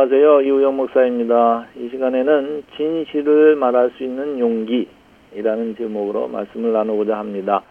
안녕하세요. 0.00 0.42
이우영 0.42 0.76
목사입니다. 0.76 1.66
이 1.74 1.88
시간에는 1.88 2.62
진실을 2.76 3.56
말할 3.56 3.90
수 3.96 4.04
있는 4.04 4.38
용기이라는 4.38 5.74
제목으로 5.76 6.28
말씀을 6.28 6.72
나누고자 6.72 7.18
합니다. 7.18 7.62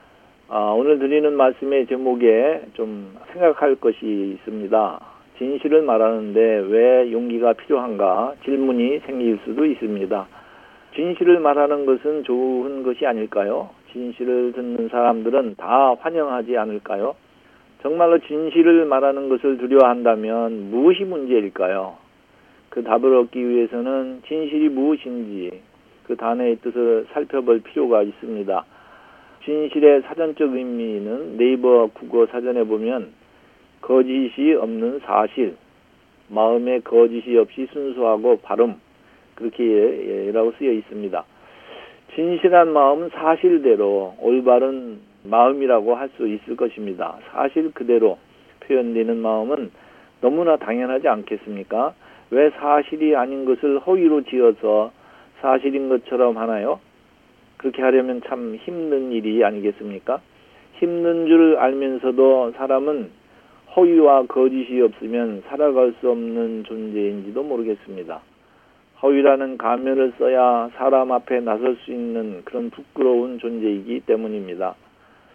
아, 0.49 0.75
오늘 0.77 0.99
드리는 0.99 1.31
말씀의 1.31 1.87
제목에 1.87 2.63
좀 2.73 3.15
생각할 3.31 3.75
것이 3.75 4.05
있습니다. 4.39 4.99
진실을 5.37 5.83
말하는데 5.83 6.65
왜 6.67 7.13
용기가 7.13 7.53
필요한가 7.53 8.33
질문이 8.43 8.99
생길 9.05 9.39
수도 9.45 9.65
있습니다. 9.65 10.27
진실을 10.95 11.39
말하는 11.39 11.85
것은 11.85 12.25
좋은 12.25 12.83
것이 12.83 13.05
아닐까요? 13.05 13.69
진실을 13.93 14.51
듣는 14.51 14.89
사람들은 14.89 15.55
다 15.55 15.95
환영하지 15.97 16.57
않을까요? 16.57 17.15
정말로 17.81 18.19
진실을 18.19 18.83
말하는 18.83 19.29
것을 19.29 19.59
두려워한다면 19.59 20.71
무엇이 20.71 21.05
문제일까요? 21.05 22.05
그 22.69 22.83
답을 22.83 23.13
얻기 23.15 23.47
위해서는 23.47 24.21
진실이 24.27 24.69
무엇인지 24.69 25.61
그 26.05 26.15
단어의 26.15 26.57
뜻을 26.57 27.07
살펴볼 27.11 27.61
필요가 27.61 28.03
있습니다. 28.03 28.65
진실의 29.43 30.01
사전적 30.01 30.53
의미는 30.53 31.37
네이버 31.37 31.87
국어 31.93 32.25
사전에 32.27 32.63
보면 32.63 33.13
거짓이 33.81 34.53
없는 34.53 34.99
사실, 35.05 35.55
마음에 36.29 36.79
거짓이 36.79 37.37
없이 37.37 37.67
순수하고 37.71 38.39
바름 38.41 38.75
그렇게라고 39.35 40.53
쓰여 40.57 40.71
있습니다. 40.71 41.23
진실한 42.15 42.73
마음은 42.73 43.09
사실대로 43.09 44.15
올바른 44.19 44.99
마음이라고 45.23 45.95
할 45.95 46.09
수 46.17 46.27
있을 46.27 46.55
것입니다. 46.55 47.17
사실 47.31 47.71
그대로 47.73 48.17
표현되는 48.61 49.17
마음은 49.17 49.71
너무나 50.21 50.57
당연하지 50.57 51.07
않겠습니까? 51.07 51.93
왜 52.31 52.49
사실이 52.51 53.15
아닌 53.15 53.45
것을 53.45 53.79
허위로 53.79 54.23
지어서 54.23 54.91
사실인 55.41 55.89
것처럼 55.89 56.37
하나요? 56.37 56.79
그렇게 57.57 57.81
하려면 57.81 58.21
참 58.27 58.55
힘든 58.55 59.11
일이 59.11 59.43
아니겠습니까? 59.43 60.19
힘든 60.73 61.27
줄 61.27 61.57
알면서도 61.57 62.53
사람은 62.57 63.09
허위와 63.75 64.25
거짓이 64.27 64.81
없으면 64.81 65.43
살아갈 65.47 65.93
수 65.99 66.09
없는 66.09 66.63
존재인지도 66.65 67.43
모르겠습니다. 67.43 68.21
허위라는 69.01 69.57
가면을 69.57 70.13
써야 70.17 70.69
사람 70.75 71.11
앞에 71.11 71.39
나설 71.41 71.75
수 71.83 71.91
있는 71.91 72.41
그런 72.45 72.71
부끄러운 72.71 73.37
존재이기 73.37 74.01
때문입니다. 74.01 74.75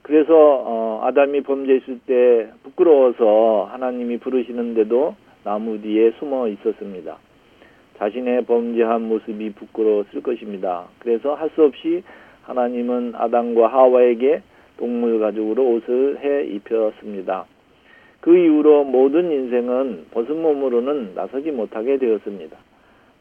그래서 0.02 0.34
어, 0.34 1.00
아담이 1.04 1.42
범죄했을 1.42 2.00
때 2.06 2.50
부끄러워서 2.64 3.68
하나님이 3.70 4.18
부르시는데도 4.18 5.14
나무 5.44 5.80
뒤에 5.80 6.12
숨어 6.18 6.48
있었습니다. 6.48 7.16
자신의 7.98 8.44
범죄한 8.46 9.02
모습이 9.02 9.52
부끄러웠을 9.52 10.22
것입니다. 10.22 10.86
그래서 10.98 11.34
할 11.34 11.50
수 11.54 11.62
없이 11.62 12.02
하나님은 12.42 13.12
아담과 13.14 13.68
하와에게 13.68 14.42
동물 14.78 15.20
가죽으로 15.20 15.64
옷을 15.74 16.18
해 16.18 16.44
입혔습니다. 16.46 17.44
그 18.20 18.36
이후로 18.36 18.84
모든 18.84 19.30
인생은 19.30 20.06
벗은 20.12 20.40
몸으로는 20.42 21.14
나서지 21.14 21.50
못하게 21.50 21.98
되었습니다. 21.98 22.56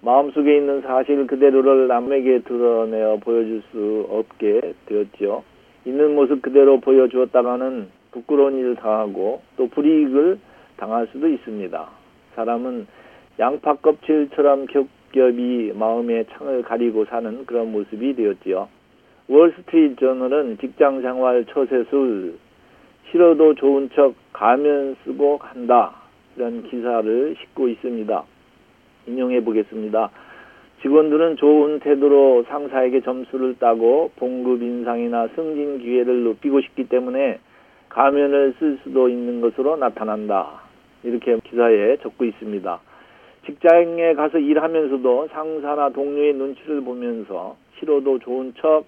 마음속에 0.01 0.57
있는 0.57 0.81
사실 0.81 1.27
그대로를 1.27 1.87
남에게 1.87 2.39
드러내어 2.39 3.17
보여줄 3.17 3.61
수 3.71 4.07
없게 4.09 4.73
되었지요. 4.87 5.43
있는 5.85 6.15
모습 6.15 6.41
그대로 6.41 6.79
보여주었다가는 6.79 7.89
부끄러운 8.11 8.57
일을 8.57 8.75
당하고 8.75 9.41
또 9.57 9.67
불이익을 9.67 10.39
당할 10.77 11.07
수도 11.11 11.27
있습니다. 11.27 12.00
사람은 12.35 12.87
양파 13.39 13.73
껍질처럼 13.75 14.67
겹겹이 14.67 15.73
마음의 15.73 16.25
창을 16.31 16.61
가리고 16.63 17.05
사는 17.05 17.45
그런 17.45 17.71
모습이 17.71 18.15
되었지요. 18.15 18.67
월스트리트 19.27 19.95
저널은 19.99 20.57
직장 20.59 21.01
생활 21.01 21.45
처세술 21.45 22.37
싫어도 23.09 23.55
좋은 23.55 23.89
척 23.95 24.13
가면 24.33 24.95
쓰고 25.03 25.39
한다 25.41 25.95
이런 26.35 26.63
기사를 26.63 27.35
싣고 27.39 27.67
있습니다. 27.69 28.23
인용해 29.07 29.43
보겠습니다. 29.43 30.09
직원들은 30.81 31.37
좋은 31.37 31.79
태도로 31.79 32.43
상사에게 32.47 33.01
점수를 33.01 33.55
따고 33.59 34.11
봉급 34.15 34.61
인상이나 34.61 35.27
승진 35.35 35.79
기회를 35.79 36.23
높이고 36.23 36.61
싶기 36.61 36.89
때문에 36.89 37.39
가면을 37.89 38.55
쓸 38.57 38.79
수도 38.83 39.09
있는 39.09 39.41
것으로 39.41 39.75
나타난다. 39.75 40.70
이렇게 41.03 41.37
기사에 41.43 41.97
적고 41.97 42.25
있습니다. 42.25 42.79
직장에 43.45 44.13
가서 44.13 44.37
일하면서도 44.37 45.29
상사나 45.31 45.89
동료의 45.89 46.33
눈치를 46.33 46.81
보면서 46.81 47.57
싫어도 47.79 48.19
좋은 48.19 48.53
척 48.57 48.83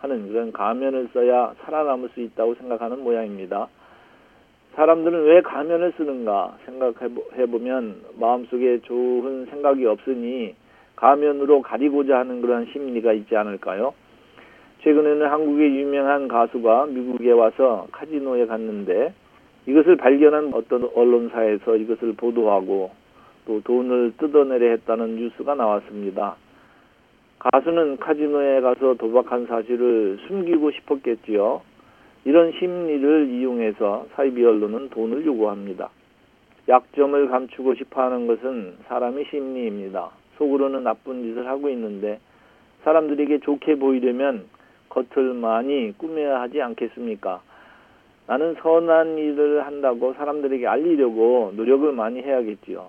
하는 0.00 0.28
그런 0.28 0.52
가면을 0.52 1.08
써야 1.14 1.54
살아남을 1.62 2.08
수 2.10 2.20
있다고 2.20 2.56
생각하는 2.56 3.04
모양입니다. 3.04 3.68
사람들은 4.74 5.24
왜 5.24 5.40
가면을 5.42 5.92
쓰는가 5.96 6.56
생각해 6.64 7.46
보면 7.46 8.02
마음속에 8.18 8.80
좋은 8.80 9.46
생각이 9.46 9.86
없으니 9.86 10.54
가면으로 10.96 11.62
가리고자 11.62 12.18
하는 12.18 12.40
그런 12.40 12.66
심리가 12.72 13.12
있지 13.12 13.36
않을까요? 13.36 13.94
최근에는 14.82 15.26
한국의 15.26 15.76
유명한 15.76 16.26
가수가 16.26 16.86
미국에 16.86 17.30
와서 17.30 17.86
카지노에 17.92 18.46
갔는데 18.46 19.12
이것을 19.66 19.96
발견한 19.96 20.52
어떤 20.54 20.88
언론사에서 20.94 21.76
이것을 21.76 22.14
보도하고 22.14 22.90
또 23.46 23.60
돈을 23.62 24.14
뜯어내려 24.18 24.70
했다는 24.70 25.16
뉴스가 25.16 25.54
나왔습니다. 25.54 26.36
가수는 27.38 27.96
카지노에 27.98 28.60
가서 28.60 28.94
도박한 28.94 29.46
사실을 29.46 30.18
숨기고 30.28 30.70
싶었겠지요. 30.70 31.62
이런 32.24 32.52
심리를 32.52 33.30
이용해서 33.30 34.06
사이비 34.14 34.44
언론은 34.44 34.90
돈을 34.90 35.26
요구합니다. 35.26 35.90
약점을 36.68 37.28
감추고 37.28 37.74
싶어 37.74 38.02
하는 38.02 38.28
것은 38.28 38.76
사람의 38.86 39.26
심리입니다. 39.30 40.10
속으로는 40.38 40.84
나쁜 40.84 41.22
짓을 41.22 41.48
하고 41.48 41.68
있는데 41.70 42.20
사람들에게 42.84 43.40
좋게 43.40 43.76
보이려면 43.76 44.44
겉을 44.88 45.34
많이 45.34 45.92
꾸며야 45.98 46.40
하지 46.40 46.62
않겠습니까? 46.62 47.40
나는 48.26 48.54
선한 48.62 49.18
일을 49.18 49.66
한다고 49.66 50.14
사람들에게 50.14 50.66
알리려고 50.66 51.52
노력을 51.54 51.90
많이 51.92 52.20
해야겠지요. 52.22 52.88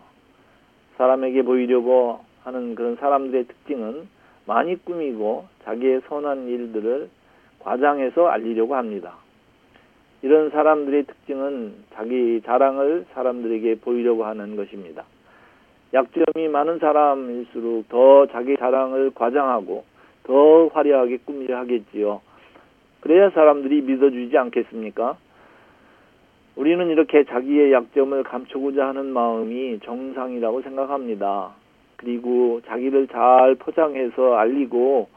사람에게 0.98 1.42
보이려고 1.42 2.20
하는 2.44 2.76
그런 2.76 2.96
사람들의 2.98 3.46
특징은 3.46 4.08
많이 4.46 4.76
꾸미고 4.84 5.46
자기의 5.64 6.02
선한 6.08 6.48
일들을 6.48 7.10
과장해서 7.60 8.28
알리려고 8.28 8.76
합니다. 8.76 9.16
이런 10.22 10.52
사람들의 10.52 11.04
특징은 11.04 11.74
자기 11.94 12.42
자랑을 12.46 13.06
사람들에게 13.14 13.76
보이려고 13.76 14.26
하는 14.26 14.56
것입니다. 14.56 15.04
약점이 15.94 16.48
많은 16.50 16.80
사람일수록 16.80 17.90
더 17.90 18.28
자기 18.28 18.56
자랑을 18.58 19.12
과장하고 19.14 19.84
더 20.24 20.68
화려하게 20.68 21.18
꾸미려 21.26 21.58
하겠지요. 21.58 22.22
그래야 23.02 23.30
사람들이 23.32 23.82
믿어주지 23.82 24.38
않겠습니까? 24.38 25.18
우리는 26.56 26.88
이렇게 26.90 27.24
자기의 27.24 27.72
약점을 27.74 28.22
감추고자 28.24 28.90
하는 28.90 29.08
마음이 29.08 29.80
정상이라고 29.80 30.62
생각합니다. 30.62 31.52
그리고 31.98 32.62
자기를 32.68 33.08
잘 33.08 33.56
포장해서 33.56 34.36
알리고 34.36 35.08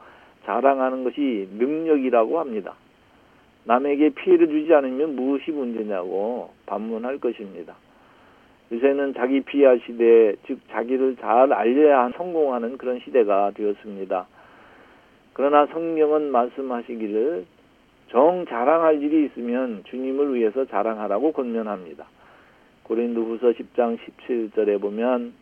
자랑하는 0.45 1.03
것이 1.03 1.47
능력이라고 1.57 2.39
합니다. 2.39 2.73
남에게 3.65 4.09
피해를 4.09 4.47
주지 4.47 4.73
않으면 4.73 5.15
무엇이 5.15 5.51
문제냐고 5.51 6.51
반문할 6.65 7.19
것입니다. 7.19 7.75
요새는 8.71 9.13
자기 9.13 9.41
피하 9.41 9.77
시대, 9.77 10.35
즉 10.47 10.59
자기를 10.71 11.17
잘 11.17 11.53
알려야 11.53 12.09
성공하는 12.17 12.77
그런 12.77 12.99
시대가 12.99 13.51
되었습니다. 13.51 14.27
그러나 15.33 15.67
성경은 15.67 16.31
말씀하시기를 16.31 17.45
정 18.09 18.45
자랑할 18.45 19.01
일이 19.01 19.25
있으면 19.25 19.83
주님을 19.85 20.35
위해서 20.35 20.65
자랑하라고 20.65 21.33
권면합니다. 21.33 22.05
고린도후서 22.83 23.51
10장 23.51 23.97
17절에 23.97 24.79
보면 24.79 25.33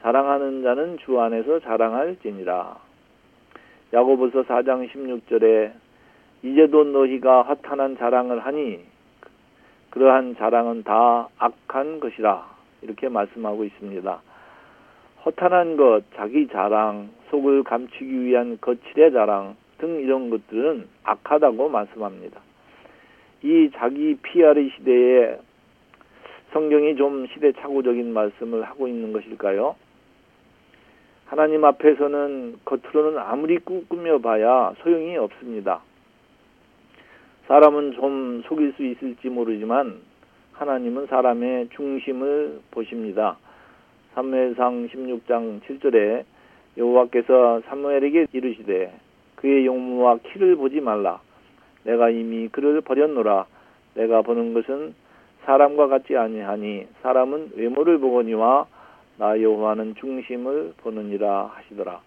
자랑하는 0.00 0.62
자는 0.62 0.98
주 0.98 1.20
안에서 1.20 1.60
자랑할지니라. 1.60 2.78
야고보서 3.92 4.44
4장 4.44 4.90
16절에 4.90 5.72
이제도 6.42 6.84
너희가 6.84 7.42
허탄한 7.42 7.98
자랑을 7.98 8.40
하니 8.40 8.80
그러한 9.90 10.36
자랑은 10.36 10.84
다 10.84 11.28
악한 11.38 12.00
것이라 12.00 12.46
이렇게 12.82 13.08
말씀하고 13.08 13.64
있습니다. 13.64 14.20
허탄한 15.24 15.76
것, 15.76 16.02
자기 16.14 16.46
자랑, 16.48 17.10
속을 17.30 17.64
감추기 17.64 18.22
위한 18.22 18.58
거칠의 18.60 19.12
자랑 19.12 19.56
등 19.78 20.00
이런 20.00 20.30
것들은 20.30 20.88
악하다고 21.04 21.68
말씀합니다. 21.68 22.40
이 23.42 23.70
자기 23.74 24.16
PR의 24.16 24.70
시대에 24.76 25.38
성경이 26.52 26.96
좀 26.96 27.26
시대착오적인 27.28 28.12
말씀을 28.12 28.62
하고 28.62 28.88
있는 28.88 29.12
것일까요? 29.12 29.76
하나님 31.26 31.64
앞에서는 31.64 32.60
겉으로는 32.64 33.18
아무리 33.18 33.58
꾸며 33.58 34.18
봐야 34.18 34.72
소용이 34.82 35.16
없습니다. 35.16 35.82
사람은 37.46 37.92
좀 37.92 38.42
속일 38.46 38.72
수 38.76 38.84
있을지 38.84 39.28
모르지만 39.28 40.00
하나님은 40.52 41.06
사람의 41.06 41.68
중심을 41.70 42.60
보십니다. 42.70 43.36
3무엘상 44.14 44.90
16장 44.90 45.60
7절에 45.62 46.24
여호와께서 46.78 47.62
사무엘에게 47.66 48.26
이르시되 48.32 48.92
그의 49.36 49.66
용무와 49.66 50.18
키를 50.18 50.56
보지 50.56 50.80
말라. 50.80 51.20
내가 51.84 52.10
이미 52.10 52.48
그를 52.48 52.80
버렸노라. 52.80 53.46
내가 53.94 54.22
보는 54.22 54.54
것은 54.54 54.94
사람과 55.44 55.86
같지 55.86 56.16
아니하니 56.16 56.86
사람은 57.02 57.52
외모를 57.56 57.98
보거니와 57.98 58.66
나 59.18 59.40
여호와는 59.40 59.94
중심을 59.94 60.74
보느니라 60.78 61.52
하시더라. 61.54 62.00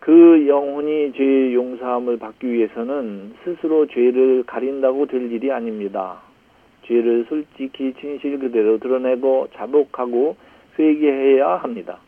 그 0.00 0.48
영혼이 0.48 1.12
죄의 1.12 1.54
용서함을 1.54 2.16
받기 2.18 2.50
위해서는 2.50 3.34
스스로 3.44 3.86
죄를 3.86 4.44
가린다고 4.46 5.06
될 5.06 5.30
일이 5.30 5.52
아닙니다. 5.52 6.22
죄를 6.86 7.26
솔직히 7.28 7.92
진실 8.00 8.38
그대로 8.38 8.78
드러내고 8.78 9.48
자복하고 9.54 10.36
회개해야 10.78 11.56
합니다. 11.56 11.98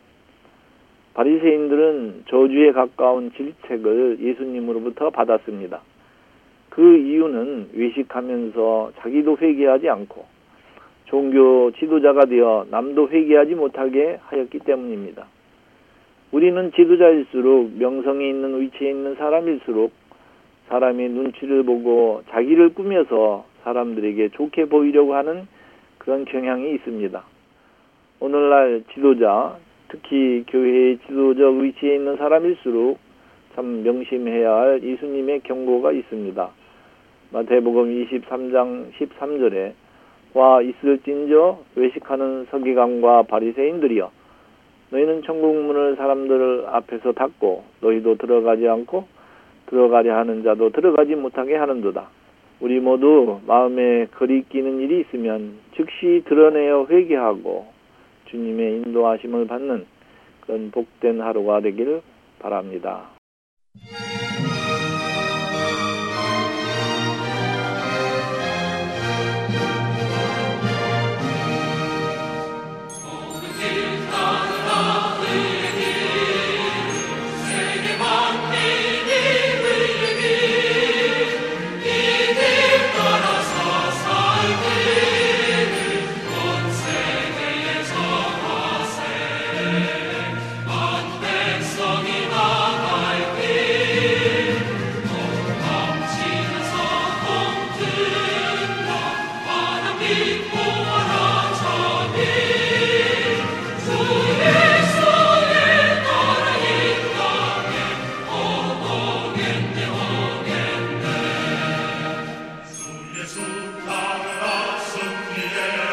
바리새인들은 1.13 2.23
저주에 2.27 2.71
가까운 2.71 3.31
질책을 3.33 4.17
예수님으로부터 4.19 5.11
받았습니다. 5.11 5.81
그 6.69 6.97
이유는 6.97 7.69
외식하면서 7.73 8.93
자기도 8.97 9.37
회개하지 9.39 9.89
않고 9.89 10.25
종교 11.05 11.71
지도자가 11.71 12.25
되어 12.25 12.65
남도 12.71 13.09
회개하지 13.09 13.53
못하게 13.53 14.17
하였기 14.23 14.59
때문입니다. 14.59 15.27
우리는 16.31 16.71
지도자일수록 16.71 17.73
명성이 17.77 18.29
있는 18.29 18.59
위치에 18.59 18.89
있는 18.89 19.13
사람일수록 19.15 19.91
사람의 20.69 21.09
눈치를 21.09 21.61
보고 21.61 22.23
자기를 22.31 22.73
꾸며서 22.73 23.45
사람들에게 23.63 24.29
좋게 24.29 24.65
보이려고 24.65 25.13
하는 25.13 25.47
그런 25.99 26.25
경향이 26.25 26.73
있습니다. 26.73 27.23
오늘날 28.19 28.83
지도자, 28.93 29.57
특히 29.93 30.43
교회의 30.47 30.97
지도적 31.05 31.57
위치에 31.57 31.93
있는 31.95 32.17
사람일수록 32.17 32.97
참 33.53 33.83
명심해야 33.83 34.51
할 34.51 34.83
예수님의 34.83 35.41
경고가 35.41 35.91
있습니다. 35.91 36.49
마태복음 37.31 38.05
23장 38.05 38.91
13절에 38.93 39.73
와 40.33 40.63
있을진저 40.63 41.59
외식하는 41.75 42.47
서기관과 42.49 43.23
바리새인들이여 43.23 44.09
너희는 44.89 45.21
천국 45.25 45.55
문을 45.61 45.95
사람들 45.95 46.65
앞에서 46.69 47.11
닫고 47.11 47.63
너희도 47.81 48.17
들어가지 48.17 48.67
않고 48.67 49.05
들어가려 49.67 50.17
하는 50.17 50.41
자도 50.41 50.71
들어가지 50.71 51.13
못하게 51.13 51.55
하는도다. 51.55 52.07
우리 52.61 52.79
모두 52.79 53.41
마음에 53.45 54.07
거리끼는 54.07 54.79
일이 54.79 55.01
있으면 55.01 55.59
즉시 55.75 56.23
드러내어 56.25 56.87
회개하고 56.89 57.82
주님의 58.33 58.77
인도하심을 58.77 59.45
받는 59.45 59.85
그런 60.41 60.71
복된 60.71 61.21
하루가 61.21 61.61
되길 61.61 62.01
바랍니다. 62.39 63.11
Gesù, 113.23 113.39
caro 113.85 114.31
lassum 114.41 115.92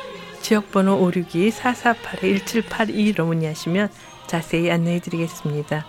지역번호 0.41 1.11
562-448-1782로 1.11 3.25
문의하시면 3.25 3.89
자세히 4.27 4.71
안내해 4.71 4.99
드리겠습니다. 4.99 5.85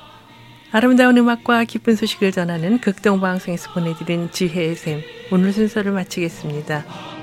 아름다운 0.72 1.16
음악과 1.18 1.64
기쁜 1.64 1.96
소식을 1.96 2.30
전하는 2.32 2.80
극동방송에서 2.80 3.72
보내드린 3.72 4.30
지혜의 4.30 4.76
샘 4.76 5.02
오늘 5.30 5.52
순서를 5.52 5.92
마치겠습니다. 5.92 7.21